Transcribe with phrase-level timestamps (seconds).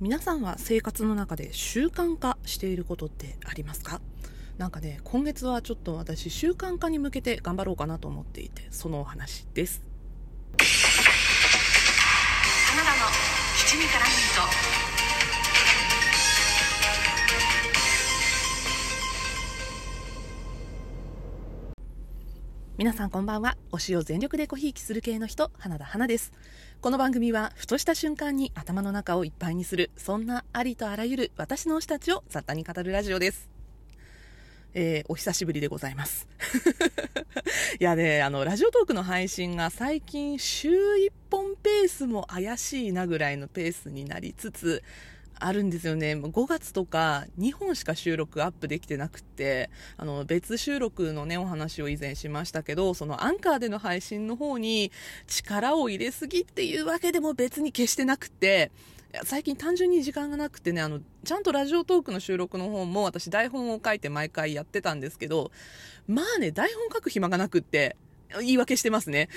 [0.00, 4.00] 皆さんは生活の中で習慣化していることってありますか？
[4.56, 9.82] なんかね今月はちょっと私習慣化に向けて頑張ろうかなと思っていてそのお話です。
[10.56, 10.64] カ
[12.76, 12.96] ナダの
[13.54, 14.14] 七味からミン
[14.74, 14.79] ト。
[22.80, 23.58] 皆さんこんばんは。
[23.72, 26.32] 推しを全力でコひいきする系の人花田花です。
[26.80, 33.50] この番組はふとした瞬間に頭の中をいっぱいにするそんなありとあらゆる私の推したちを雑多に語るラジオです。
[34.72, 36.26] えー、お久しぶりでございます。
[37.78, 44.82] いやね、あの、ラジオトークの配信が最近週1本ペースも怪しいなぐらいのペースになりつつ、
[45.40, 46.14] あるんですよね。
[46.14, 54.92] 5月とか2本しか収録アップできてなくて、あの、別収録のね、お話を以前しましたけど、そのアンカーでの配信の方に
[55.26, 58.70] 力を入れすぎっていうわけでも別に決してなくて、
[59.24, 65.50] 最近単純に時間がなくてね、あの、ちゃんとラジオトークの収録の方も私台本を書いて毎回やってたんですけど、
[66.06, 67.96] まあね、台本書く暇がなくって、
[68.38, 69.28] 言い訳してますね。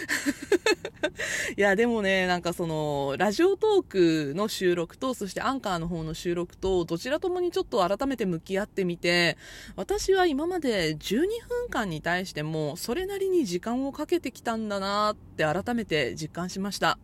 [1.57, 9.37] いや、でもね、なんかその、ラジオトークの収録と、そしてアンカーの方の収録と、どちらともにちょっと改めて向き合ってみて、
[9.75, 16.97] 私は今まで12分間に対しても、それなりに時間をかけてきたんだなって改めて実感しました。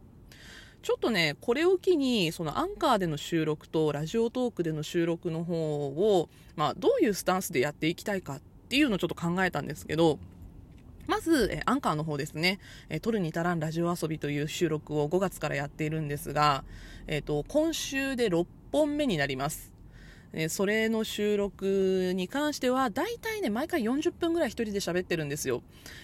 [0.81, 10.19] ちょっとね、これを機に、そのアンカーでの収録とラジオトークでの収録の方を、まあ、どういうスタンスでやっていきたいかっていうのをちょっと考えたんですけど、
[11.09, 16.63] まず、えアンカーの方ですね、え取るに足らんラジオ遊びという収録を5月からやっているんですが、
[17.07, 19.73] えっ、ー、と、今週で6本目になります。
[20.33, 25.63] えそれの収録に関しては、だいたいね、毎回40分ぐらい1人で喋ってるんですよ。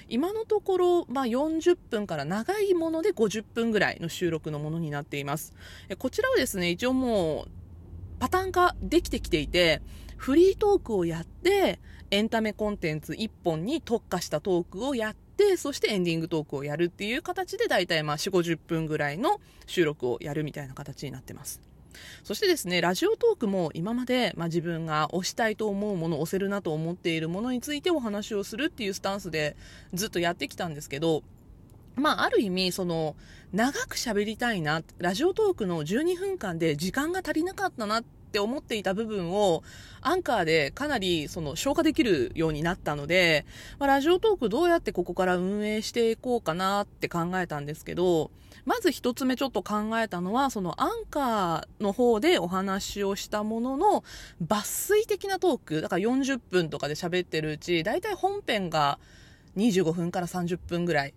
[0.10, 5.54] 今のところ、まあ、40分から長いもので50分ぐらいの収録のものになっています。
[5.88, 7.65] えこちらはですね、一応もう、
[8.20, 9.82] パターン化できてきていて、
[10.18, 11.80] フリートークをやって、
[12.12, 21.62] エンタメコンテンツ1本に特化したトークをやって、そしてエンディングトークをやるっていう形で、だいたいまあ4、50分ぐらいの収録をやるみたいな形になってます。
[22.24, 29.56] そしてですね、ラジオトークも今まで、まあ、自分が推したいと思うもの、推せるなと思っているものについてお話をするっていうスタンスで
[29.94, 31.24] ずっとやってきたんですけど、
[31.96, 33.16] まあ、ある意味、その、
[33.54, 39.64] 長く喋りたいな、ラジオトークの12分間で時間が足りなかったなって思っていた部分を、
[40.02, 43.46] アンカーでかなりその消化できるようになったので、
[43.80, 48.30] まあ、ラジオトークどうやってここから運営していこうかなって考えたんですけど、
[48.66, 54.04] まず一つ目ちょっと考えたのは、そのアンカーの方でお話をしたものの
[54.46, 59.00] 抜粋的なトーク、だから40分とかで喋ってるうち、だいたい本編が
[59.56, 61.14] 25分から30分ぐらい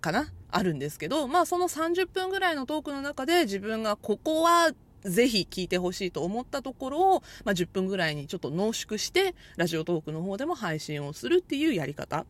[0.00, 0.32] かな？
[0.50, 12.26] あるんですけど、まあその30分ぐらいのトークの中で自分がここはぜひ聞いてほしいと思ったところを、まあ、10分ぐらいにちょっと濃縮して、ラジオトークの方でも配信をするっていうやり方。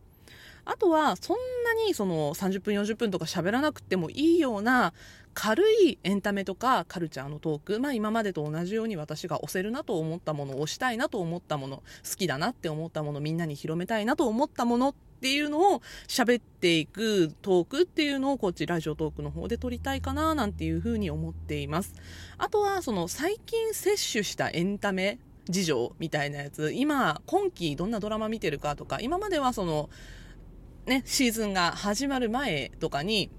[0.65, 4.93] あとは、そんなにその30分40分とか喋らなくてもいいような
[5.33, 11.83] 軽いエンタメとかカルチャーのトーク、まあ今までと同じように私が押せるなと思ったもの、押したいなと思ったもの、好
[12.17, 21.93] きだなって思ったもの、みんなに広めたいなと思ったものっていうのを喋っていくトークっていうのをこっちラジオトークの方で撮りたいかななんていうふうに思っています。
[22.37, 25.19] あとはその最近摂取したエンタメ
[25.49, 29.89] 事情みたいなやつ、今、今期どんなドラマ見てるかとか、今まではその、
[30.85, 33.29] ね、シーズンが始まる前とかに、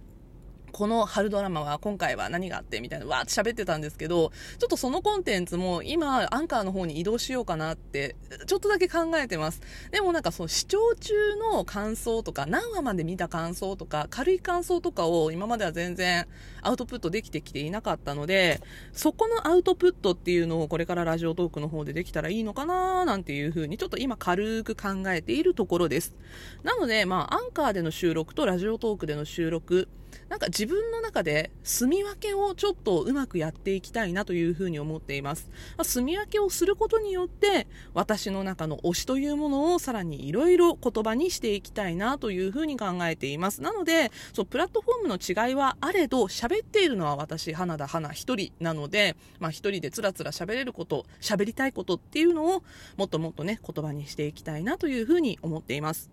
[0.73, 9.61] この春ドラマは今回は何があってみたいな、わーって喋ってたんですけど、ちょっとそのコンテンツも今、アンカーの方に移動しようかなって、ちょっとだけ考えてます。
[9.91, 16.27] でもなんかその視聴中の感想とか、何話まで見た感想とか、軽い感想とかを今までは全然
[16.63, 18.61] アウトプットできてきていなかったので、
[18.93, 26.17] そこのアウトプットっていうのをこれからラジオトークの方でできたらいいのかななんていうふうに、ちょっと今軽く考えているところです。
[26.63, 29.89] なので、まあ、アンカーでの収録とラジオトークでの収録、
[30.29, 35.49] なんか自分の中で住み分けをちょっとうまくやっていきたいなというふうに思っています。
[35.77, 43.63] まあ、住み分けをすることによって私の中の推しというものをさらにいろいろ言葉にしていきたいなというふうに考えています。
[43.63, 52.63] なので、そう、プラットフォームの違いはあれど喋っているのは私、花田花一人なので、まあ一人でつらつら喋れること、喋りたいことっていうのを
[52.99, 56.11] もっともっとね、言葉にしていきたいなというふうに思っています。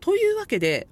[0.00, 0.86] というわけで、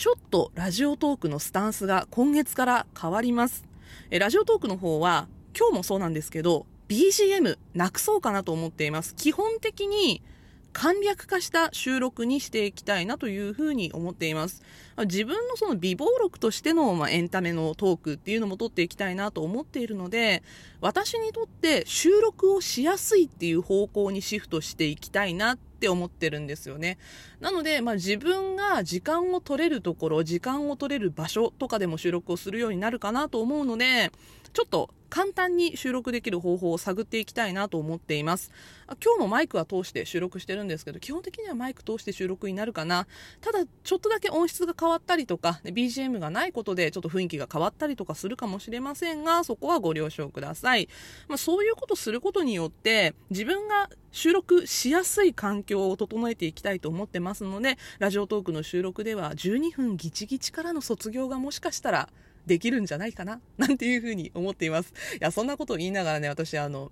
[0.00, 3.66] ちょっとラジオトークのスタンスが今月から変わります。
[4.10, 9.14] えラジオトークの方は今日もそうなんですけど、BGM なくそうかなと思っています。
[9.14, 10.22] 基本的に
[10.72, 14.62] 簡略化した収録にしていきたいなというふうに思っています。
[14.98, 20.42] 自分のその美貌録としての、まあ、エンタメのトークっていうのも撮っていきたいなと思っているので、
[20.80, 26.98] 私にとって収録をしやすいっていう方向にシフトしていきたいなって思ってるんですよね。
[27.40, 34.12] なので、まあ、自分が時間を取れるところ、時間を取れる場所とかでも収録をするようになるかなと思うので、
[34.52, 38.52] ちょっと簡単に収録できる方法を探っていきたいなと思っています。
[39.04, 43.08] 今日もマイクは通して収録してるんですけど、基本的にはマイク通して収録になるかな？
[43.40, 50.88] ただ、ちょっとだけ音質が変わったりとか、BGM がないことでちょっと雰囲気が変わったりとかするかもしれませんが、そこはご了承ください。
[51.26, 62.08] まあ、そういうことすることによって、自分が収録しやすい環境を整えていきたいと思ってますので、ラジオトークの収録では12分ギチギチからの卒業がもしかしたら
[62.50, 63.40] できるんじゃないかな？
[63.58, 64.92] なんていうふうに思っています。
[65.14, 66.90] いや、そんなことを言いながらね、私、あの、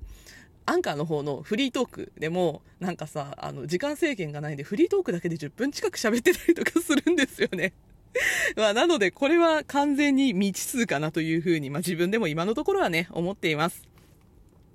[0.67, 7.73] アンカーの方のフリートークでも、なんかさ、あの、時間制限がないんで、フリートークだけで10分近く喋ってたりとかするんですよね。
[8.57, 13.83] まあ、なので、これは完全に未知数かなというふうに、まあ、自分でも今のところはね、思っています。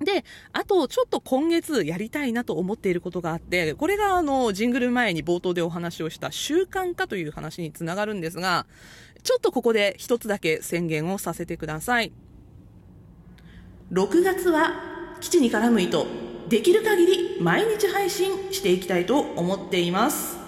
[0.04, 8.66] で、あと、ちょっと今月やりたいなと思っていることがあって、これがあの、ジングル前に冒頭でお話をした習慣化という話につながるんですが、
[9.24, 12.12] ちょっとここで一つだけ宣言をさせてください。
[13.92, 16.06] 6月は基地に絡む意図、
[16.50, 20.43] できる限り毎日配信していきたいと思っています。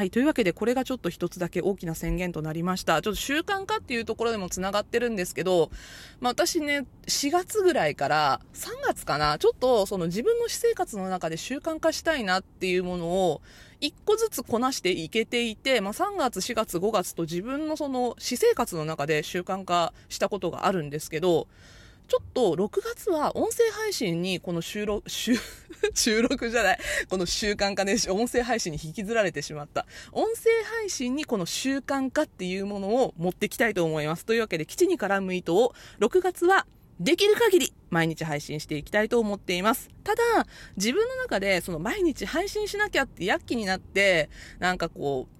[0.00, 0.10] はい。
[0.10, 3.02] というわけで、これがちょっと一つだけ大きな宣言となりました。
[3.02, 5.70] ちょっと習慣化っていうところでも繋がってるんですけど、
[6.20, 13.42] まあ私ね、4月ぐらいから3月かな、ちょっとその自分の私生活の中で習慣化したいなっていうものを、
[13.82, 21.46] 一個ずつこなしていけていて、まあ3月、4月、5月と自分のその私生活の中で習慣化したことがあるんですけど、
[22.10, 25.36] ちょっと6月は音声配信にこの収録、 収
[25.94, 26.78] 収録じゃない、
[27.08, 29.86] この習慣化ね、音声配信に引きずられてしまった。
[30.10, 34.26] 音声配信にこの習慣化っていうものを持ってきたいと思います。
[34.26, 36.66] というわけで、基地に絡む糸を6月は
[36.98, 39.88] できる限り毎日配信していきたいと思っています。
[40.02, 40.22] ただ、
[40.76, 45.39] 自分の中でその毎日配信しなきゃって躍起になって、なんかこう、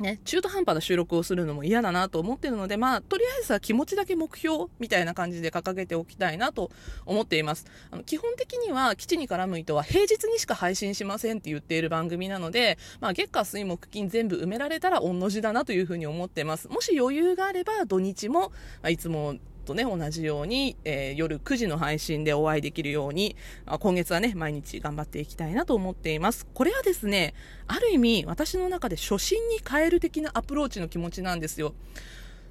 [0.00, 6.70] ね、中途半端な収録をするのも嫌だなと思ってるので、まあ、とりあえずは気持ちだけ目標みたいな感じで掲げておきたいなと
[7.04, 7.66] 思っています。
[7.90, 16.68] あの基本的には、基地に絡む糸は平日にしか配信しませんって言っている番組なので、まあ、月下水木金全部埋められたら御の字だなというふうに思ってます。
[16.68, 18.50] もし余裕があれば、土日も、ま
[18.84, 19.36] あ、いつも
[19.70, 23.36] とね、同じように、えー、夜9時の配信でお会いできるように、
[23.66, 26.46] あ今月はね、毎日頑張っていきたいなと思っています。
[26.52, 27.34] これはですね、
[27.68, 31.74] ある意味、私の中で初心に変える的なアプローチの気持ちなんですよ。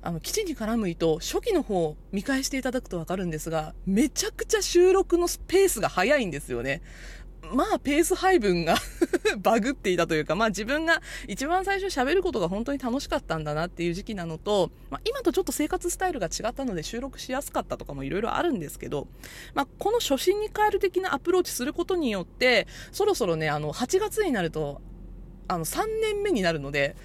[0.02, 6.82] あの、基地に絡む糸、初期の方を見返していただくとわかるんですが、めちゃくちゃ収録のスペースが早いんですよね。
[7.52, 8.76] まあ、ペース配分が
[9.42, 19.08] バグっていたというか、まあ自分が一番最初喋ることが本当に楽しかったんだなっていう時期なのと、まあ今とちょっと生活スタイルが違ったので収録しやすかったとかもいろいろあるんですけど、
[19.54, 24.82] まあこの初心に変える的なアプローチすることによって、そろそろね、あの、8月になると、
[25.48, 26.96] あの、3年目になるので、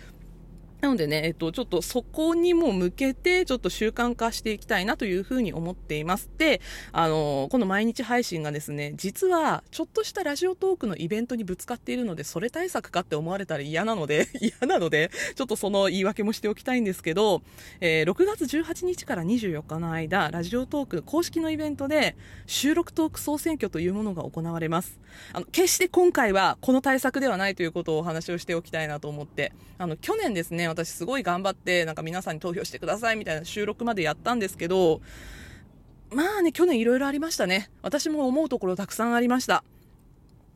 [0.84, 6.28] なのでね、えっと、ちょっとそこにも向けて、ちょっと習慣化していきたいなというふうに思っています。
[6.36, 6.60] で、
[6.92, 17.40] あの、この毎日配信がですね、実は、ちょっとしたラジオトークのイベントにぶつかっているので、それ対策かって思われたら嫌なので、 嫌なので、ちょっとその言い訳もしておきたいんですけど、
[17.80, 25.00] えー、6月18日から24日の間、ラジオトーク公式のイベントで、収録トーク総選挙というものが行われます。
[25.32, 35.00] あの、決して今回はこの対策ではないということをお話をしておきたいなと思って、あの、去年ですね、私すごい頑張って、なんか皆さんに投票してくださいみたいな収録までやったんですけど、
[36.12, 37.70] まあね、去年いろいろありましたね。
[37.82, 39.64] 私も思うところたくさんありました。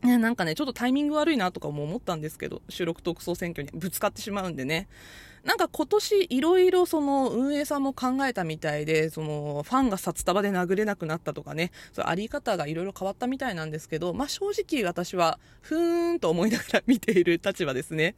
[0.03, 4.89] ね、なんかね、ちょっとタイミング悪いなとかも思ったんですけど、収録特捜選挙にぶつかってしまうんでね。
[5.49, 18.15] なんか今年いろいろその運営さんも考えたみたいで、そのファンが札束で殴れなくなったとかね、そうあり方がいろいろ変わったみたいなんですけど、まあ正直私はふーんと思いながら見ている立場ですね。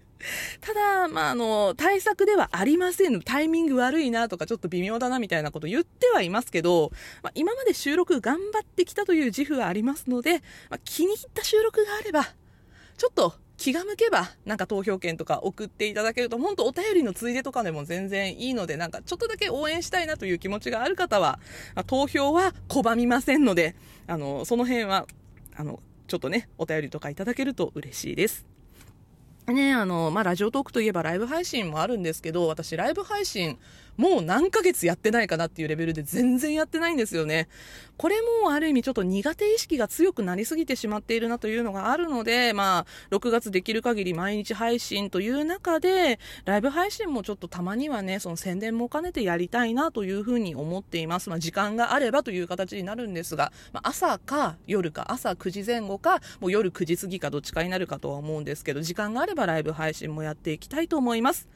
[0.60, 3.22] ただ、まあ、あの、対策ではありません。
[3.22, 6.90] タイミング悪いなとか、ちょっと微妙だなみたいなこと言ってはいますけど、
[7.22, 21.38] まあ、今まで収録頑張ってきたという自負はありますので、まあ、気に入った収録があれば、ちょっと気が向けば、なんか投票券とか送っていただけると、本当お便りのついでとかでも全然いいので、なんかちょっとだけ応援したいなという気持ちがある方は、
[21.86, 23.76] 投票は拒みませんので、
[24.06, 25.06] あの、その辺は、
[25.54, 28.46] あの、ちょっとね、お便りとかいただけると嬉しいです。
[29.52, 33.59] ね、あの、まあ、ラジオトークといえばライブ配信もあるんですけど、私ライブ配信、
[33.97, 37.49] もう何ヶ月やってないかなっていうレベルで全然やってないんですよね。
[37.99, 51.28] これもある意味ちょっと苦手意識が強くなりすぎてしまっているなというのがあるので、まあ、6月できる限り毎日配信という中で、ライブ配信もちょっとたまにはね、その宣伝も兼ねてやりたいなというふうに思っています。
[51.28, 61.49] まあ、時間があればという形になるんですが、まあ、朝か夜か、朝9時前後か、もう夜9時過ぎかどっちかになるかとは思うんですけど、時間があればばライブ配信もやっていきたいと思います。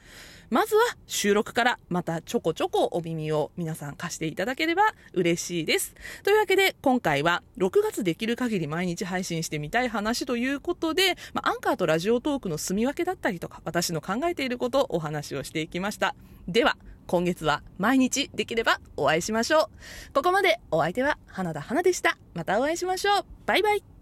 [0.49, 5.95] まずは収録からまたちょこちょこお耳を皆さん貸していただければ嬉しいです。
[6.23, 16.15] というわけで今回は6月できる限り毎日配信してみたい話ということで、まあ、アンカーとラジオトークの住み分けだったりとか私の考えていることをお話をしていきました。
[16.47, 16.77] では
[17.07, 19.69] 今月は毎日できればお会いしましょ
[20.09, 20.13] う。
[20.13, 22.17] ここまでお相手は花田花でした。
[22.33, 23.25] またお会いしましょう。
[23.45, 23.94] バイバイ。